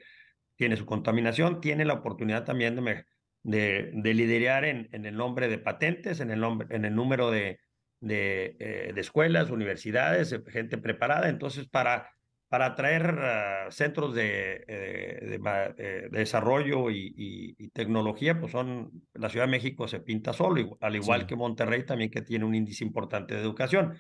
tiene 0.56 0.76
su 0.76 0.86
contaminación, 0.86 1.62
tiene 1.62 1.86
la 1.86 1.94
oportunidad 1.94 2.44
también 2.44 2.76
de, 2.84 3.06
de, 3.44 3.92
de 3.94 4.14
liderar 4.16 4.66
en, 4.66 4.90
el 4.92 5.16
nombre 5.16 5.48
de 5.48 5.60
patentes, 5.60 6.20
en 6.20 6.32
el, 6.32 6.40
nombre, 6.40 6.68
en 6.76 6.86
el 6.86 6.96
número 6.96 7.30
de, 7.30 7.60
eh, 8.02 8.92
de 8.94 9.02
escuelas, 9.02 9.52
universidades, 9.52 10.36
gente 10.48 10.80
preparada. 10.80 11.30
Entonces, 11.30 11.68
para 11.68 12.10
para 12.48 12.68
atraer 12.68 13.18
ah, 13.20 13.68
centros 13.72 14.14
de, 14.14 14.64
eh, 14.68 15.40
de, 15.78 16.10
desarrollo 16.12 16.92
y, 16.92 17.56
tecnología, 17.74 18.40
pues 18.40 18.52
son, 18.52 18.92
la 19.14 19.30
Ciudad 19.30 19.46
de 19.46 19.52
México 19.52 19.88
se 19.88 20.00
pinta 20.00 20.32
solo, 20.32 20.78
al 20.80 20.96
igual 20.96 21.26
que 21.26 21.36
Monterrey 21.36 21.86
también 21.86 22.10
que 22.10 22.22
tiene 22.22 22.46
un 22.46 22.56
índice 22.56 22.84
importante 22.84 23.34
de 23.36 23.42
educación. 23.42 23.98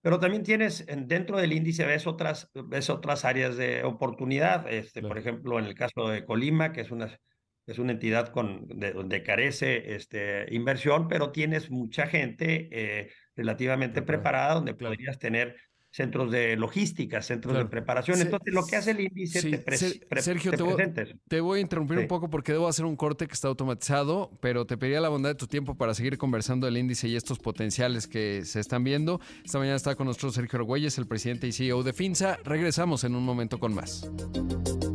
Pero 0.00 0.20
también 0.20 0.42
tienes, 0.42 0.86
dentro 0.86 1.38
del 1.38 1.52
índice 1.52 1.84
ves 1.84 2.06
otras, 2.06 2.50
ves 2.54 2.88
otras 2.90 3.24
áreas 3.24 3.56
de 3.56 3.82
oportunidad, 3.84 4.70
este, 4.72 5.02
por 5.02 5.18
ejemplo, 5.18 5.58
en 5.58 5.64
el 5.64 5.74
caso 5.74 6.08
de 6.08 6.24
Colima, 6.24 6.72
que 6.72 6.82
es 6.82 6.90
una, 6.90 7.18
es 7.66 7.78
una 7.78 7.92
entidad 7.92 8.28
con, 8.28 8.66
de, 8.68 8.92
donde 8.92 9.22
carece 9.22 9.94
este, 9.94 10.46
inversión, 10.54 11.08
pero 11.08 11.32
tienes 11.32 11.70
mucha 11.70 12.06
gente 12.06 12.68
eh, 12.70 13.10
relativamente 13.34 14.02
preparada, 14.02 14.54
donde 14.54 14.74
podrías 14.74 15.18
tener 15.18 15.56
centros 15.90 16.30
de 16.30 16.56
logística, 16.56 17.22
centros 17.22 17.56
de 17.56 17.64
preparación. 17.64 18.20
Entonces, 18.20 18.52
lo 18.52 18.66
que 18.66 18.76
hace 18.76 18.90
el 18.92 19.00
índice 19.00 19.58
te, 19.58 19.76
Sergio, 20.22 20.52
te, 20.52 21.40
voy, 21.40 21.58
a 21.58 21.60
interrumpir 21.60 21.98
un 21.98 22.06
poco 22.06 22.28
porque 22.28 22.52
debo 22.52 22.68
hacer 22.68 22.84
un 22.84 22.96
corte 22.96 23.26
que 23.26 23.32
está 23.32 23.48
automatizado, 23.48 24.30
pero 24.40 24.66
te 24.66 24.76
pediría 24.76 25.00
la 25.00 25.08
bondad 25.08 25.30
de 25.30 25.34
tu 25.34 25.46
tiempo 25.46 25.76
para 25.76 25.94
seguir 25.94 26.18
conversando 26.18 26.66
del 26.66 26.76
índice 26.76 27.08
y 27.08 27.16
estos 27.16 27.38
potenciales 27.38 28.06
que 28.06 28.44
se 28.44 28.60
están 28.60 28.84
viendo. 28.84 29.20
Esta 29.44 29.58
mañana 29.58 29.76
está 29.76 29.94
con 29.94 30.06
nosotros 30.06 30.34
Sergio 30.34 30.58
Argüelles, 30.58 30.98
el 30.98 31.06
presidente 31.06 31.46
y 31.46 31.52
CEO 31.52 31.82
de 31.82 31.92
FINSA. 31.92 32.38
Regresamos 32.44 33.04
en 33.04 33.14
un 33.14 33.24
momento 33.24 33.58
con 33.58 33.74
más. 33.74 34.08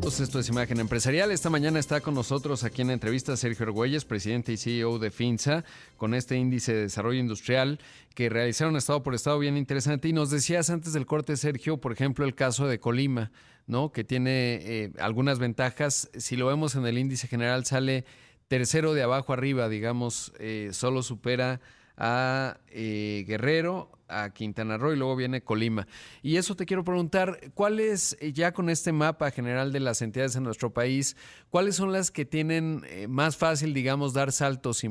Entonces, 0.03 0.21
esto 0.27 0.39
es 0.39 0.49
Imagen 0.49 0.81
Empresarial. 0.81 1.31
Esta 1.31 1.49
mañana 1.49 1.79
está 1.79 2.01
con 2.01 2.13
nosotros 2.13 2.65
aquí 2.65 2.81
en 2.81 2.89
la 2.89 2.93
entrevista 2.93 3.37
Sergio 3.37 3.65
Argüelles, 3.65 4.03
presidente 4.03 4.51
y 4.51 4.57
CEO 4.57 4.99
de 4.99 5.11
FINSA, 5.11 5.63
con 5.95 6.13
este 6.13 6.35
índice 6.35 6.73
de 6.73 6.81
desarrollo 6.81 7.19
industrial 7.19 7.79
que 8.13 8.29
realizaron 8.29 8.75
estado 8.75 9.01
por 9.01 9.15
estado 9.15 9.39
bien 9.39 9.55
interesante. 9.55 10.09
Y 10.09 10.13
nos 10.13 10.29
decías 10.29 10.69
antes 10.69 10.82
del 10.91 11.05
corte, 11.05 11.37
Sergio, 11.37 11.77
por 11.79 11.93
ejemplo, 11.93 12.25
el 12.25 12.35
caso 12.35 12.67
de 12.67 12.79
Colima, 12.79 13.31
¿no? 13.67 13.93
Que 13.93 14.03
tiene 14.03 14.55
eh, 14.55 14.91
algunas 14.99 15.39
ventajas. 15.39 16.09
Si 16.17 16.35
lo 16.35 16.47
vemos 16.47 16.75
en 16.75 16.85
el 16.85 16.97
índice 16.97 17.29
general, 17.29 17.65
sale 17.65 18.03
tercero 18.49 18.93
de 18.93 19.03
abajo 19.03 19.31
arriba, 19.31 19.69
digamos, 19.69 20.33
eh, 20.39 20.71
solo 20.73 21.01
supera 21.01 21.61
a 21.97 22.57
eh, 22.67 23.23
Guerrero, 23.27 23.91
a 24.07 24.29
Quintana 24.31 24.77
Roo 24.77 24.93
y 24.93 24.97
luego 24.97 25.15
viene 25.15 25.41
Colima. 25.41 25.87
Y 26.21 26.37
eso 26.37 26.55
te 26.55 26.65
quiero 26.65 26.83
preguntar, 26.83 27.39
¿cuáles, 27.53 28.17
eh, 28.19 28.31
ya 28.33 28.51
con 28.53 28.69
este 28.69 28.91
mapa 28.91 29.31
general 29.31 29.71
de 29.71 29.79
las 29.79 30.01
entidades 30.01 30.35
en 30.35 30.43
nuestro 30.43 30.73
país, 30.73 31.15
cuáles 31.49 31.75
son 31.75 31.91
las 31.91 32.11
que 32.11 32.25
tienen 32.25 32.83
eh, 32.87 33.07
más 33.07 33.37
fácil, 33.37 33.73
digamos, 33.73 34.13
dar 34.13 34.31
saltos 34.31 34.83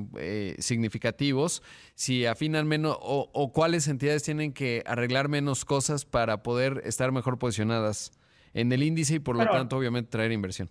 significativos, 0.58 1.62
si 1.94 2.26
afinan 2.26 2.66
menos, 2.66 2.96
o, 3.00 3.52
cuáles 3.52 3.88
entidades 3.88 4.22
tienen 4.22 4.52
que 4.52 4.82
arreglar 4.86 5.28
menos 5.28 5.64
cosas 5.64 6.04
para 6.04 6.42
poder 6.42 6.82
estar 6.84 7.12
mejor 7.12 7.38
posicionadas 7.38 8.12
en 8.54 8.72
el 8.72 8.82
índice 8.82 9.14
y 9.14 9.18
por 9.18 9.36
lo 9.36 9.46
tanto, 9.46 9.76
obviamente, 9.76 10.10
traer 10.10 10.32
inversión? 10.32 10.70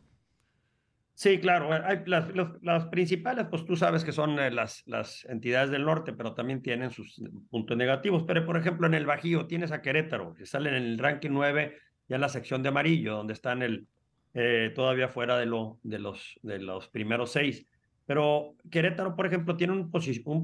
Sí, 1.21 1.37
claro. 1.37 1.71
Eh, 1.71 1.81
hay 1.85 2.03
las, 2.07 2.85
principales, 2.87 3.45
pues 3.47 3.63
tú 3.63 3.75
sabes 3.75 4.03
que 4.03 4.11
son 4.11 4.39
eh, 4.39 4.49
las, 4.49 4.81
las 4.87 5.23
entidades 5.25 5.69
del 5.69 5.85
norte, 5.85 6.13
pero 6.13 6.33
también 6.33 6.63
tienen 6.63 6.89
sus 6.89 7.21
puntos 7.51 7.77
negativos. 7.77 8.23
Pero, 8.23 8.43
por 8.43 8.57
ejemplo, 8.57 8.87
en 8.87 8.95
el 8.95 9.05
Bajío 9.05 9.45
tienes 9.45 9.71
a 9.71 9.83
Querétaro, 9.83 10.33
que 10.33 10.47
sale 10.47 10.69
en 10.69 10.77
el 10.77 10.97
ranking 10.97 11.29
9, 11.29 11.77
ya 12.07 12.15
en 12.15 12.21
la 12.21 12.27
sección 12.27 12.63
de 12.63 12.69
amarillo, 12.69 13.17
donde 13.17 13.33
están 13.33 13.61
el, 13.61 13.85
eh, 14.33 14.71
todavía 14.73 15.09
fuera 15.09 15.37
de, 15.37 15.45
lo, 15.45 15.77
de, 15.83 15.99
los, 15.99 16.39
de 16.41 16.57
los 16.57 16.87
primeros 16.87 17.33
seis. 17.33 17.67
Pero 18.07 18.55
Querétaro, 18.71 19.15
por 19.15 19.27
ejemplo, 19.27 19.55
tiene 19.55 19.73
un 19.73 19.91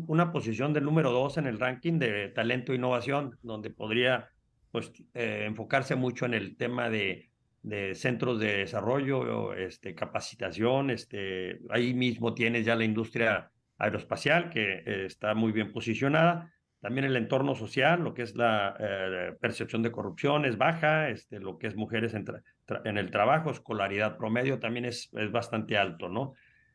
una 0.07 0.31
posición 0.31 0.73
del 0.73 0.83
número 0.83 1.11
2 1.11 1.39
en 1.39 1.47
el 1.47 1.59
ranking 1.59 1.97
de 1.97 2.27
talento 2.27 2.71
e 2.71 2.75
innovación, 2.75 3.35
donde 3.41 3.71
podría 3.71 4.29
pues, 4.71 4.91
enfocarse 5.15 5.95
mucho 5.95 6.27
en 6.27 6.35
el 6.35 6.55
tema 6.55 6.91
de 6.91 7.31
de 7.63 7.95
centros 7.95 8.39
de 8.39 8.57
desarrollo, 8.57 9.53
este, 9.53 9.93
capacitación, 9.95 10.89
este, 10.89 11.59
ahí 11.69 11.93
mismo 11.93 12.33
tienes 12.33 12.65
ya 12.65 12.75
la 12.75 12.85
industria 12.85 13.51
aeroespacial 13.77 14.49
que 14.49 14.83
eh, 14.85 15.05
está 15.05 15.33
muy 15.33 15.51
bien 15.51 15.71
posicionada, 15.71 16.51
también 16.79 17.05
el 17.05 17.17
entorno 17.17 17.55
social, 17.55 18.03
lo 18.03 18.13
que 18.13 18.21
es 18.21 18.35
la 18.35 18.75
eh, 18.79 19.35
percepción 19.39 19.81
de 19.81 19.91
corrupción 19.91 20.45
es 20.45 20.57
baja, 20.57 21.09
este, 21.09 21.39
lo 21.39 21.57
que 21.57 21.67
es 21.67 21.75
mujeres 21.75 22.13
en, 22.13 22.25
el 22.97 23.11
trabajo, 23.11 23.51
escolaridad 23.51 24.17
promedio 24.17 24.59
también 24.59 24.85
es, 24.85 25.09
es 25.13 25.31
bastante 25.31 25.77
alto, 25.77 26.07
¿no? 26.07 26.33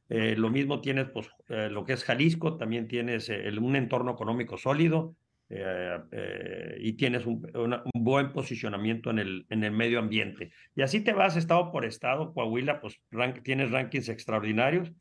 Eh, 0.08 0.34
lo 0.36 0.50
mismo 0.50 0.80
tienes, 0.80 1.06
pues, 1.08 1.30
lo 1.48 1.84
que 1.84 1.94
es 1.94 2.04
Jalisco, 2.04 2.58
también 2.58 2.86
tienes 2.86 3.30
un 3.30 3.76
entorno 3.76 4.12
económico 4.12 4.58
sólido, 4.58 5.14
eh, 5.48 5.98
eh, 6.12 6.76
y 6.80 6.94
tienes 6.94 7.26
un, 7.26 7.46
buen 7.94 8.32
posicionamiento 8.32 9.10
en 9.10 9.18
el, 9.18 9.46
en 9.50 9.64
el 9.64 9.72
medio 9.72 9.98
ambiente. 9.98 10.50
Y 10.74 10.82
así 10.82 11.02
te 11.02 11.12
vas 11.12 11.36
estado 11.36 11.70
por 11.70 11.84
estado, 11.84 12.32
Coahuila, 12.32 12.80
pues 12.80 13.00
tienes 13.42 13.70
rankings 13.70 14.08
extraordinarios, 14.08 14.92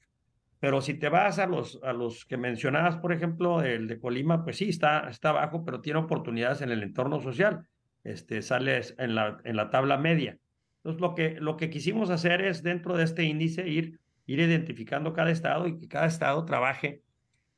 pero 0.59 0.81
si 0.81 0.93
te 0.93 1.09
vas 1.09 1.39
a 1.39 1.47
los, 1.47 1.79
a 1.83 1.91
los 1.91 2.25
que 2.25 2.37
mencionabas, 2.37 2.97
por 2.97 3.13
ejemplo, 3.13 3.63
el 3.63 3.87
de 3.87 3.99
Colima, 3.99 4.43
pues 4.43 4.57
sí, 4.57 4.69
está, 4.69 5.09
está 5.09 5.31
bajo, 5.31 5.65
pero 5.65 5.81
tiene 5.81 5.99
oportunidades 5.99 6.61
en 6.61 6.69
el 6.69 6.83
entorno 6.83 7.19
social, 7.19 7.65
este, 8.03 8.43
sales 8.43 8.93
en 8.99 9.15
la, 9.15 9.39
en 9.43 9.55
la 9.55 9.71
tabla 9.71 9.97
media. 9.97 10.37
Entonces, 10.77 11.01
lo 11.01 11.15
que, 11.15 11.37
lo 11.39 11.57
que 11.57 11.69
quisimos 11.69 12.09
hacer 12.09 12.41
es, 12.41 12.61
dentro 12.61 12.95
de 12.95 13.05
este 13.05 13.23
índice, 13.23 13.67
ir, 13.67 13.99
ir 14.27 14.39
identificando 14.39 15.13
cada 15.13 15.31
estado 15.31 15.65
y 15.65 15.79
que 15.79 15.87
cada 15.87 16.05
estado 16.05 16.45
trabaje 16.45 17.01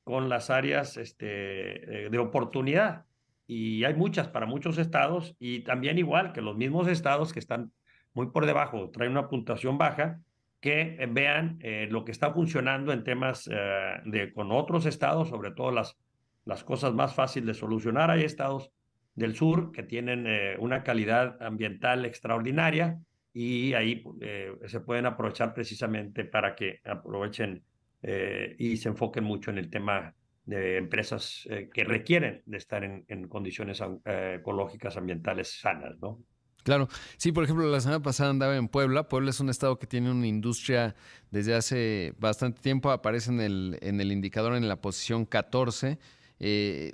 con 0.03 0.29
las 0.29 0.49
áreas 0.49 0.97
este, 0.97 2.05
eh, 2.05 2.09
de 2.09 2.19
oportunidad. 2.19 3.05
Y 3.47 3.83
hay 3.83 3.93
muchas 3.93 4.27
para 4.27 4.45
muchos 4.45 4.77
estados 4.77 5.35
y 5.39 5.61
también 5.61 5.97
igual 5.97 6.33
que 6.33 6.41
los 6.41 6.55
mismos 6.55 6.87
estados 6.87 7.33
que 7.33 7.39
están 7.39 7.71
muy 8.13 8.27
por 8.27 8.45
debajo, 8.45 8.89
traen 8.91 9.11
una 9.11 9.27
puntuación 9.27 9.77
baja, 9.77 10.19
que 10.59 10.97
eh, 10.99 11.07
vean 11.09 11.57
eh, 11.61 11.87
lo 11.89 12.05
que 12.05 12.11
está 12.11 12.31
funcionando 12.31 12.93
en 12.93 13.03
temas 13.03 13.45
de, 13.45 14.31
con 14.33 14.51
otros 14.51 14.85
estados, 14.85 15.29
sobre 15.29 15.51
todo 15.51 15.71
las, 15.71 15.97
las 16.45 16.63
cosas 16.63 16.93
más 16.93 17.15
fáciles 17.15 17.47
de 17.47 17.53
solucionar. 17.53 18.11
Hay 18.11 18.23
estados 18.23 18.71
del 19.15 19.35
sur 19.35 19.71
que 19.71 19.83
tienen 19.83 20.27
una 20.59 20.83
calidad 20.83 21.39
ambiental 21.41 22.03
extraordinaria 22.05 22.99
y 23.31 23.73
ahí 23.73 24.03
se 24.65 24.79
pueden 24.79 25.05
aprovechar 25.05 25.53
precisamente 25.53 26.25
para 26.25 26.55
que 26.55 26.79
aprovechen 26.83 27.63
eh, 28.03 28.55
y 28.59 28.75
se 28.77 28.89
enfoquen 28.89 29.23
mucho 29.23 29.49
en 29.49 29.57
el 29.57 29.69
tema 29.69 30.13
de 30.45 30.77
empresas 30.77 31.47
eh, 31.49 31.69
que 31.73 31.85
requieren 31.85 32.43
de 32.45 32.57
estar 32.57 32.83
en, 32.83 33.27
condiciones 33.29 33.81
eh, 34.03 34.37
ecológicas, 34.39 34.97
ambientales 34.97 35.59
sanas, 35.61 35.97
¿no? 36.01 36.19
Claro, 36.63 36.87
sí, 37.17 37.31
por 37.31 37.45
ejemplo, 37.45 37.65
la 37.67 37.79
semana 37.81 38.01
pasada 38.01 38.29
andaba 38.29 38.55
en 38.55 38.67
Puebla. 38.67 39.07
Puebla 39.09 39.31
es 39.31 39.39
un 39.39 39.49
estado 39.49 39.79
que 39.79 39.87
tiene 39.87 40.11
una 40.11 40.27
industria 40.27 40.95
desde 41.31 41.55
hace 41.55 42.13
bastante 42.19 42.61
tiempo, 42.61 42.91
aparece 42.91 43.31
en 43.31 43.41
el, 43.41 43.77
en 43.81 43.99
el 43.99 44.11
indicador 44.11 44.55
en 44.55 44.67
la 44.67 44.81
posición 44.81 45.25
14. 45.25 45.97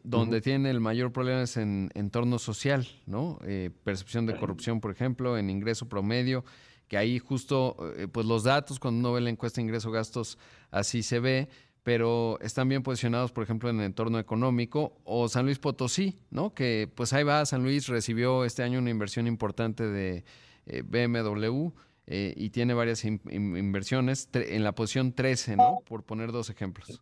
donde 0.04 0.42
tiene 0.42 0.70
el 0.72 0.80
mayor 0.80 1.12
problema 1.12 1.44
es 1.44 1.58
en 1.58 1.92
entorno 1.94 2.40
social, 2.40 2.88
¿no? 3.06 3.40
percepción 3.84 4.26
de 4.26 4.38
corrupción, 4.38 4.80
por 4.80 4.92
ejemplo, 4.92 5.38
en 5.38 5.52
ingreso 5.52 5.88
promedio, 5.88 6.44
que 6.90 6.98
ahí 6.98 7.20
justo, 7.20 7.78
eh, 7.96 8.08
pues 8.08 8.26
los 8.26 8.44
datos, 8.44 8.80
cuando 8.80 9.00
uno 9.00 9.14
ve 9.14 9.22
la 9.22 9.30
encuesta 9.30 9.62
ingreso-gastos, 9.62 10.38
así 10.72 11.04
se 11.04 11.20
ve, 11.20 11.50
pero 11.84 12.38
están 12.42 12.70
bien 12.70 12.84
posicionados, 12.84 13.32
por 13.32 13.44
ejemplo, 13.44 13.70
en 13.70 13.80
el 13.80 13.86
entorno 13.86 14.20
económico, 14.20 15.00
o 15.04 15.28
San 15.28 15.46
Luis 15.46 15.60
Potosí, 15.60 16.20
¿no? 16.30 16.54
Que 16.54 16.90
pues 16.94 17.14
ahí 17.14 17.24
va, 17.24 17.46
San 17.46 17.64
Luis 17.64 17.88
recibió 17.88 18.46
este 18.46 18.64
año 18.64 18.80
una 18.80 18.90
inversión 18.90 19.28
importante 19.28 19.88
de 19.88 20.24
eh, 20.66 20.84
BMW 20.84 21.70
eh, 22.08 22.34
y 22.36 22.50
tiene 22.50 22.74
varias 22.74 23.06
inversiones 23.06 24.30
en 24.34 24.64
la 24.64 24.74
posición 24.74 25.14
13, 25.14 25.58
¿no? 25.58 25.80
Por 25.88 26.04
poner 26.04 26.32
dos 26.32 26.50
ejemplos. 26.50 27.02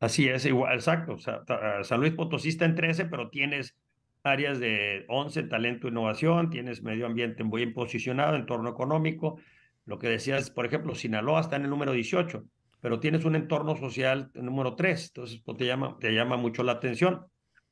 Así 0.00 0.28
es, 0.28 0.46
igual, 0.46 0.74
exacto. 0.74 1.16
San 1.18 2.00
Luis 2.00 2.14
Potosí 2.14 2.48
está 2.48 2.64
en 2.64 2.74
13, 2.74 3.04
pero 3.06 3.28
tienes 3.28 3.76
áreas 4.22 4.58
de 4.58 5.04
11, 5.08 5.44
talento 5.44 5.88
innovación, 5.88 6.50
tienes 6.50 6.82
medio 6.82 7.06
ambiente 7.06 7.44
muy 7.44 7.62
bien 7.62 7.74
posicionado, 7.74 8.36
entorno 8.36 8.70
económico. 8.70 9.38
Lo 9.84 9.98
que 9.98 10.08
decías, 10.08 10.50
por 10.50 10.66
ejemplo, 10.66 10.94
Sinaloa 10.94 11.40
está 11.40 11.56
en 11.56 11.64
el 11.64 11.70
número 11.70 11.92
18, 11.92 12.44
pero 12.80 13.00
tienes 13.00 13.24
un 13.24 13.36
entorno 13.36 13.76
social 13.76 14.30
número 14.34 14.74
3, 14.74 15.08
entonces 15.08 15.42
pues, 15.44 15.56
te, 15.58 15.66
llama, 15.66 15.96
te 16.00 16.12
llama 16.12 16.36
mucho 16.36 16.62
la 16.62 16.72
atención. 16.72 17.26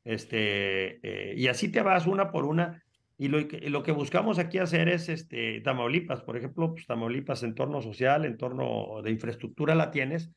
Este, 0.05 1.00
eh, 1.03 1.35
y 1.37 1.49
así 1.49 1.71
te 1.71 1.83
vas 1.83 2.07
una 2.07 2.31
por 2.31 2.45
una. 2.45 2.83
Y 3.17 3.29
lo, 3.29 3.41
y 3.41 3.69
lo, 3.69 3.83
que 3.83 3.93
buscamos 3.93 4.38
aquí 4.38 4.59
hacer 4.59 4.88
es 4.88 5.09
este, 5.09 5.61
Tamaulipas, 5.61 6.23
por 6.23 6.37
ejemplo, 6.37 6.73
pues, 6.73 6.87
Tamaulipas, 6.87 7.43
entorno 7.43 7.83
social, 7.83 8.25
entorno 8.25 9.03
de 9.03 9.11
infraestructura 9.11 9.75
la 9.75 9.91
tienes. 9.91 10.31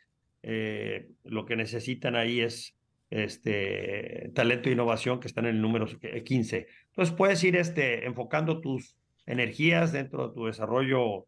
Eh, 0.43 1.09
lo 1.23 1.45
que 1.45 1.55
necesitan 1.55 2.15
ahí 2.15 2.41
es 2.41 2.75
este, 3.11 4.31
talento 4.33 4.69
e 4.69 4.71
innovación 4.71 5.19
que 5.19 5.27
están 5.27 5.45
en 5.45 5.55
el 5.55 5.61
número 5.61 5.85
15. 5.85 6.67
Entonces 6.87 7.15
puedes 7.15 7.43
ir 7.43 7.55
este, 7.55 8.05
enfocando 8.05 8.61
tus 8.61 8.97
energías 9.25 9.91
dentro 9.91 10.29
de 10.29 10.33
tu 10.33 10.45
desarrollo 10.45 11.27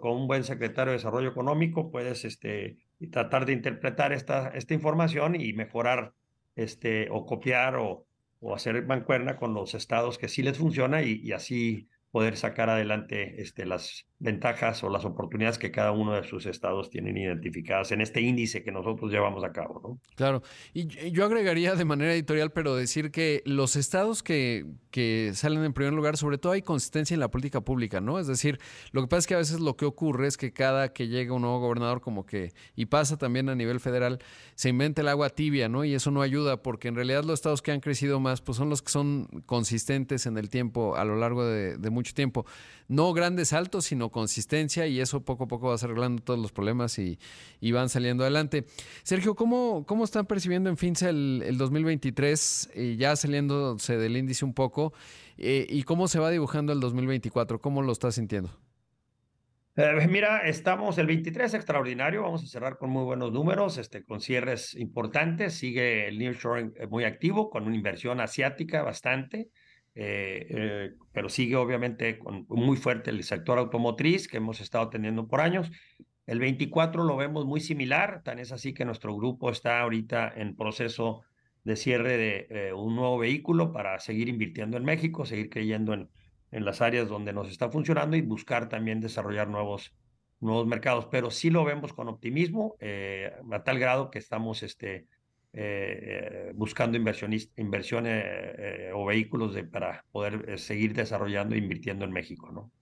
con 0.00 0.12
un 0.12 0.26
buen 0.26 0.44
secretario 0.44 0.92
de 0.92 0.98
Desarrollo 0.98 1.30
Económico, 1.30 1.90
puedes 1.90 2.24
este, 2.24 2.78
tratar 3.10 3.46
de 3.46 3.52
interpretar 3.52 4.12
esta, 4.12 4.48
esta 4.48 4.74
información 4.74 5.40
y 5.40 5.52
mejorar 5.52 6.12
este, 6.56 7.08
o 7.10 7.24
copiar 7.24 7.76
o, 7.76 8.06
o 8.40 8.54
hacer 8.54 8.84
mancuerna 8.86 9.36
con 9.36 9.54
los 9.54 9.74
estados 9.74 10.18
que 10.18 10.28
sí 10.28 10.42
les 10.42 10.58
funciona 10.58 11.02
y, 11.02 11.20
y 11.22 11.32
así 11.32 11.88
poder 12.10 12.36
sacar 12.36 12.68
adelante 12.70 13.40
este, 13.40 13.66
las 13.66 14.06
ventajas 14.20 14.84
o 14.84 14.90
las 14.90 15.06
oportunidades 15.06 15.58
que 15.58 15.70
cada 15.70 15.92
uno 15.92 16.12
de 16.12 16.22
sus 16.24 16.44
estados 16.44 16.90
tienen 16.90 17.16
identificadas 17.16 17.90
en 17.90 18.02
este 18.02 18.20
índice 18.20 18.62
que 18.62 18.70
nosotros 18.70 19.10
llevamos 19.10 19.42
a 19.44 19.52
cabo. 19.52 19.80
¿no? 19.82 19.98
Claro, 20.14 20.42
y 20.74 21.10
yo 21.10 21.24
agregaría 21.24 21.74
de 21.74 21.86
manera 21.86 22.12
editorial, 22.12 22.52
pero 22.52 22.76
decir 22.76 23.10
que 23.10 23.42
los 23.46 23.76
estados 23.76 24.22
que, 24.22 24.66
que 24.90 25.32
salen 25.34 25.64
en 25.64 25.72
primer 25.72 25.94
lugar, 25.94 26.18
sobre 26.18 26.36
todo 26.36 26.52
hay 26.52 26.60
consistencia 26.60 27.14
en 27.14 27.20
la 27.20 27.30
política 27.30 27.62
pública, 27.62 28.02
¿no? 28.02 28.18
Es 28.18 28.26
decir, 28.26 28.60
lo 28.92 29.00
que 29.00 29.08
pasa 29.08 29.20
es 29.20 29.26
que 29.26 29.34
a 29.34 29.38
veces 29.38 29.60
lo 29.60 29.76
que 29.76 29.86
ocurre 29.86 30.26
es 30.26 30.36
que 30.36 30.52
cada 30.52 30.92
que 30.92 31.08
llega 31.08 31.32
un 31.32 31.42
nuevo 31.42 31.60
gobernador, 31.60 32.02
como 32.02 32.26
que, 32.26 32.52
y 32.76 32.86
pasa 32.86 33.16
también 33.16 33.48
a 33.48 33.54
nivel 33.54 33.80
federal, 33.80 34.18
se 34.54 34.68
inventa 34.68 35.00
el 35.00 35.08
agua 35.08 35.30
tibia, 35.30 35.70
¿no? 35.70 35.84
Y 35.86 35.94
eso 35.94 36.10
no 36.10 36.20
ayuda, 36.20 36.62
porque 36.62 36.88
en 36.88 36.94
realidad 36.94 37.24
los 37.24 37.34
estados 37.38 37.62
que 37.62 37.72
han 37.72 37.80
crecido 37.80 38.20
más, 38.20 38.42
pues 38.42 38.58
son 38.58 38.68
los 38.68 38.82
que 38.82 38.92
son 38.92 39.28
consistentes 39.46 40.26
en 40.26 40.36
el 40.36 40.50
tiempo, 40.50 40.96
a 40.96 41.06
lo 41.06 41.16
largo 41.16 41.46
de, 41.46 41.78
de 41.78 41.90
mucho 41.90 42.12
tiempo. 42.12 42.44
No 42.86 43.12
grandes 43.14 43.48
saltos, 43.48 43.86
sino 43.86 44.09
consistencia 44.10 44.86
y 44.86 45.00
eso 45.00 45.24
poco 45.24 45.44
a 45.44 45.48
poco 45.48 45.68
va 45.68 45.74
arreglando 45.74 46.22
todos 46.22 46.38
los 46.38 46.52
problemas 46.52 46.98
y, 46.98 47.18
van 47.72 47.88
saliendo 47.88 48.24
adelante. 48.24 48.64
Sergio, 49.02 49.34
¿cómo, 49.34 49.84
cómo 49.86 50.04
están 50.04 50.26
percibiendo 50.26 50.70
en 50.70 50.76
FINSA 50.76 51.10
el, 51.10 51.42
el 51.46 51.58
2023, 51.58 52.70
eh, 52.74 52.96
ya 52.98 53.16
saliéndose 53.16 53.96
del 53.96 54.16
índice 54.16 54.44
un 54.44 54.54
poco? 54.54 54.92
Eh, 55.38 55.66
¿Y 55.68 55.84
cómo 55.84 56.08
se 56.08 56.18
va 56.18 56.30
dibujando 56.30 56.72
el 56.72 56.80
2024? 56.80 57.60
¿Cómo 57.60 57.82
lo 57.82 57.92
estás 57.92 58.16
sintiendo? 58.16 58.50
Eh, 59.76 60.08
mira, 60.08 60.40
estamos 60.40 60.98
el 60.98 61.06
23 61.06 61.54
extraordinario, 61.54 62.22
vamos 62.22 62.42
a 62.42 62.46
cerrar 62.46 62.76
con 62.76 62.90
muy 62.90 63.04
buenos 63.04 63.32
números, 63.32 63.78
este, 63.78 64.04
con 64.04 64.20
cierres 64.20 64.74
importantes, 64.74 65.54
sigue 65.54 66.08
el 66.08 66.18
nearshoring 66.18 66.74
muy 66.90 67.04
activo, 67.04 67.48
con 67.48 67.64
una 67.64 67.76
inversión 67.76 68.20
asiática 68.20 68.82
bastante. 68.82 69.48
Eh, 69.94 70.46
eh, 70.50 70.94
pero 71.12 71.28
sigue 71.28 71.56
obviamente 71.56 72.18
con, 72.18 72.46
muy 72.48 72.76
fuerte 72.76 73.10
el 73.10 73.24
sector 73.24 73.58
automotriz 73.58 74.28
que 74.28 74.36
hemos 74.36 74.60
estado 74.60 74.88
teniendo 74.88 75.26
por 75.26 75.40
años. 75.40 75.70
El 76.26 76.38
24 76.38 77.04
lo 77.04 77.16
vemos 77.16 77.44
muy 77.44 77.60
similar, 77.60 78.22
tan 78.22 78.38
es 78.38 78.52
así 78.52 78.72
que 78.72 78.84
nuestro 78.84 79.16
grupo 79.16 79.50
está 79.50 79.80
ahorita 79.80 80.32
en 80.36 80.54
proceso 80.54 81.22
de 81.64 81.76
cierre 81.76 82.16
de 82.16 82.46
eh, 82.50 82.72
un 82.72 82.94
nuevo 82.94 83.18
vehículo 83.18 83.72
para 83.72 83.98
seguir 83.98 84.28
invirtiendo 84.28 84.76
en 84.76 84.84
México, 84.84 85.26
seguir 85.26 85.50
creyendo 85.50 85.92
en, 85.92 86.08
en 86.52 86.64
las 86.64 86.80
áreas 86.80 87.08
donde 87.08 87.32
nos 87.32 87.48
está 87.50 87.68
funcionando 87.68 88.16
y 88.16 88.22
buscar 88.22 88.68
también 88.68 89.00
desarrollar 89.00 89.48
nuevos, 89.48 89.92
nuevos 90.38 90.66
mercados. 90.66 91.06
Pero 91.10 91.30
sí 91.30 91.50
lo 91.50 91.64
vemos 91.64 91.92
con 91.92 92.08
optimismo, 92.08 92.76
a 93.50 93.62
tal 93.64 93.78
grado 93.78 94.10
que 94.10 94.20
estamos 94.20 94.62
este, 94.62 95.06
eh, 95.52 96.52
buscando 96.54 96.96
inversiones 96.96 97.50
o 98.94 99.06
vehículos 99.06 99.54
de, 99.54 99.64
para 99.64 100.04
poder 100.12 100.58
seguir 100.58 100.94
desarrollando 100.94 101.54
e 101.54 101.58
invirtiendo 101.58 102.04
en 102.04 102.12
México, 102.12 102.50
¿no? 102.52 102.72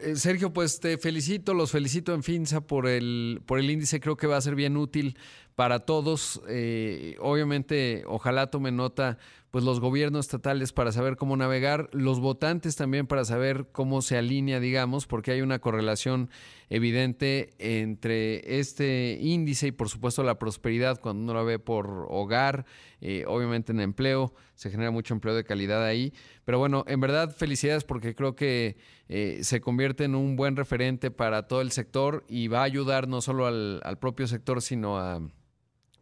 Eh, 0.00 0.16
Sergio, 0.16 0.52
pues 0.52 0.80
te 0.80 0.98
felicito, 0.98 1.54
los 1.54 1.70
felicito 1.70 2.14
en 2.14 2.22
FINSA 2.22 2.62
por 2.62 2.86
el, 2.86 3.42
por 3.46 3.58
el 3.58 3.70
índice, 3.70 4.00
creo 4.00 4.16
que 4.16 4.26
va 4.26 4.36
a 4.36 4.40
ser 4.40 4.54
bien 4.54 4.76
útil 4.76 5.18
para 5.56 5.80
todos. 5.80 6.40
Eh, 6.48 7.16
obviamente, 7.18 8.04
ojalá 8.06 8.48
tome 8.48 8.70
nota 8.70 9.18
pues 9.50 9.64
los 9.64 9.80
gobiernos 9.80 10.26
estatales 10.26 10.74
para 10.74 10.92
saber 10.92 11.16
cómo 11.16 11.34
navegar, 11.34 11.88
los 11.92 12.20
votantes 12.20 12.76
también 12.76 13.06
para 13.06 13.24
saber 13.24 13.68
cómo 13.72 14.02
se 14.02 14.18
alinea, 14.18 14.60
digamos, 14.60 15.06
porque 15.06 15.30
hay 15.30 15.40
una 15.40 15.60
correlación 15.60 16.28
evidente 16.68 17.54
entre 17.58 18.58
este 18.58 19.16
índice 19.18 19.68
y 19.68 19.72
por 19.72 19.88
supuesto 19.88 20.22
la 20.22 20.38
prosperidad 20.38 21.00
cuando 21.00 21.22
uno 21.22 21.32
la 21.32 21.42
ve 21.42 21.58
por 21.58 22.06
hogar, 22.10 22.66
eh, 23.00 23.24
obviamente 23.26 23.72
en 23.72 23.80
empleo, 23.80 24.34
se 24.56 24.68
genera 24.68 24.90
mucho 24.90 25.14
empleo 25.14 25.34
de 25.34 25.44
calidad 25.44 25.82
ahí. 25.82 26.12
Pero 26.44 26.58
bueno, 26.58 26.84
en 26.86 27.00
verdad 27.00 27.34
felicidades 27.34 27.84
porque 27.84 28.14
creo 28.14 28.36
que 28.36 28.76
eh, 29.08 29.38
se 29.40 29.62
convierte 29.62 30.04
en 30.04 30.16
un 30.16 30.36
buen 30.36 30.56
referente 30.56 31.10
para 31.10 31.46
todo 31.48 31.62
el 31.62 31.70
sector 31.72 32.24
y 32.28 32.48
va 32.48 32.60
a 32.60 32.64
ayudar 32.64 33.08
no 33.08 33.22
solo 33.22 33.46
al 33.46 33.98
propio 33.98 34.26
sector, 34.26 34.60
sino 34.60 34.98
a 34.98 35.22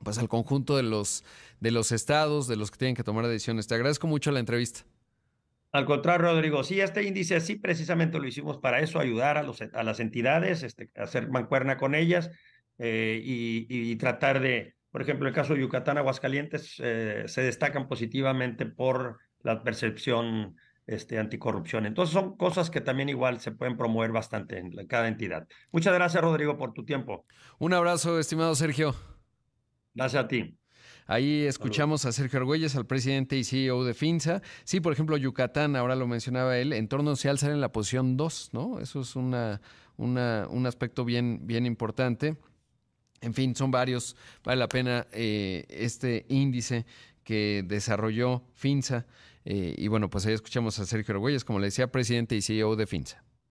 pues 0.04 0.18
al 0.18 0.28
conjunto 0.28 0.76
de 0.76 0.84
los, 0.84 1.24
de 1.60 1.70
los 1.70 1.90
estados, 1.90 2.46
de 2.46 2.56
los 2.56 2.70
que 2.70 2.78
tienen 2.78 2.94
que 2.94 3.02
tomar 3.02 3.26
decisiones. 3.26 3.66
Te 3.66 3.74
agradezco 3.74 4.06
mucho 4.06 4.30
la 4.30 4.40
entrevista. 4.40 4.82
Al 5.72 5.86
contrario, 5.86 6.28
Rodrigo, 6.28 6.62
sí, 6.62 6.80
este 6.80 7.02
índice 7.02 7.40
sí 7.40 7.56
precisamente 7.56 8.20
lo 8.20 8.28
hicimos 8.28 8.58
para 8.58 8.78
eso, 8.78 9.00
ayudar 9.00 9.38
a, 9.38 9.42
los, 9.42 9.60
a 9.60 9.82
las 9.82 9.98
entidades, 9.98 10.62
este, 10.62 10.88
hacer 10.94 11.28
mancuerna 11.30 11.76
con 11.76 11.96
ellas 11.96 12.30
eh, 12.78 13.20
y, 13.24 13.96
tratar 13.96 14.38
de, 14.38 14.74
por 14.92 15.02
ejemplo, 15.02 15.26
el 15.28 15.34
caso 15.34 15.54
de 15.54 15.60
Yucatán, 15.60 15.98
Aguascalientes, 15.98 16.76
eh, 16.78 17.24
se 17.26 17.42
destacan 17.42 17.88
positivamente 17.88 18.66
por 18.66 19.18
la 19.42 19.64
percepción 19.64 20.54
este, 20.86 21.18
anticorrupción. 21.18 21.86
Entonces 21.86 22.12
son 22.12 22.36
cosas 22.36 22.70
que 22.70 22.80
también 22.80 23.08
igual 23.08 23.40
se 23.40 23.50
pueden 23.50 23.76
promover 23.76 24.12
bastante 24.12 24.58
en 24.58 24.70
cada 24.86 25.08
entidad. 25.08 25.48
Muchas 25.72 25.94
gracias, 25.94 26.22
Rodrigo, 26.22 26.56
por 26.56 26.72
tu 26.72 26.84
tiempo. 26.84 27.26
Un 27.58 27.74
abrazo, 27.74 28.20
estimado 28.20 28.54
Sergio. 28.54 28.94
Gracias 29.94 30.24
a 30.24 30.28
ti. 30.28 30.56
Ahí 31.06 31.42
escuchamos 31.42 32.06
a 32.06 32.12
Sergio 32.12 32.38
Argüelles, 32.38 32.76
al 32.76 32.86
presidente 32.86 33.36
y 33.36 33.44
CEO 33.44 33.84
de 33.84 33.92
FINSA. 33.92 34.40
Sí, 34.64 34.80
por 34.80 34.92
ejemplo, 34.92 35.16
Yucatán, 35.18 35.76
ahora 35.76 35.96
lo 35.96 36.06
mencionaba 36.06 36.56
él, 36.58 36.72
entorno 36.72 37.14
social 37.14 37.38
sale 37.38 37.52
en 37.52 37.60
la 37.60 37.72
posición 37.72 38.16
2, 38.16 38.50
¿no? 38.52 38.80
Eso 38.80 39.02
es 39.02 39.14
una, 39.14 39.60
un 39.98 40.66
aspecto 40.66 41.04
bien, 41.04 41.46
bien 41.46 41.66
importante. 41.66 42.36
En 43.20 43.34
fin, 43.34 43.54
son 43.54 43.70
varios. 43.70 44.16
Vale 44.44 44.58
la 44.58 44.68
pena 44.68 45.06
eh, 45.12 45.64
este 45.68 46.26
índice 46.28 46.86
que 47.22 47.64
desarrolló 47.66 48.44
FINSA. 48.54 49.06
Eh, 49.44 49.74
y 49.76 49.88
bueno, 49.88 50.08
pues 50.08 50.24
ahí 50.26 50.32
escuchamos 50.32 50.78
a 50.78 50.86
Sergio 50.86 51.14
Argüelles, 51.14 51.44
como 51.44 51.58
le 51.58 51.66
decía, 51.66 51.90
presidente 51.90 52.34
y 52.34 52.42
CEO 52.42 52.76
de 52.76 52.86
FINSA. 52.86 53.22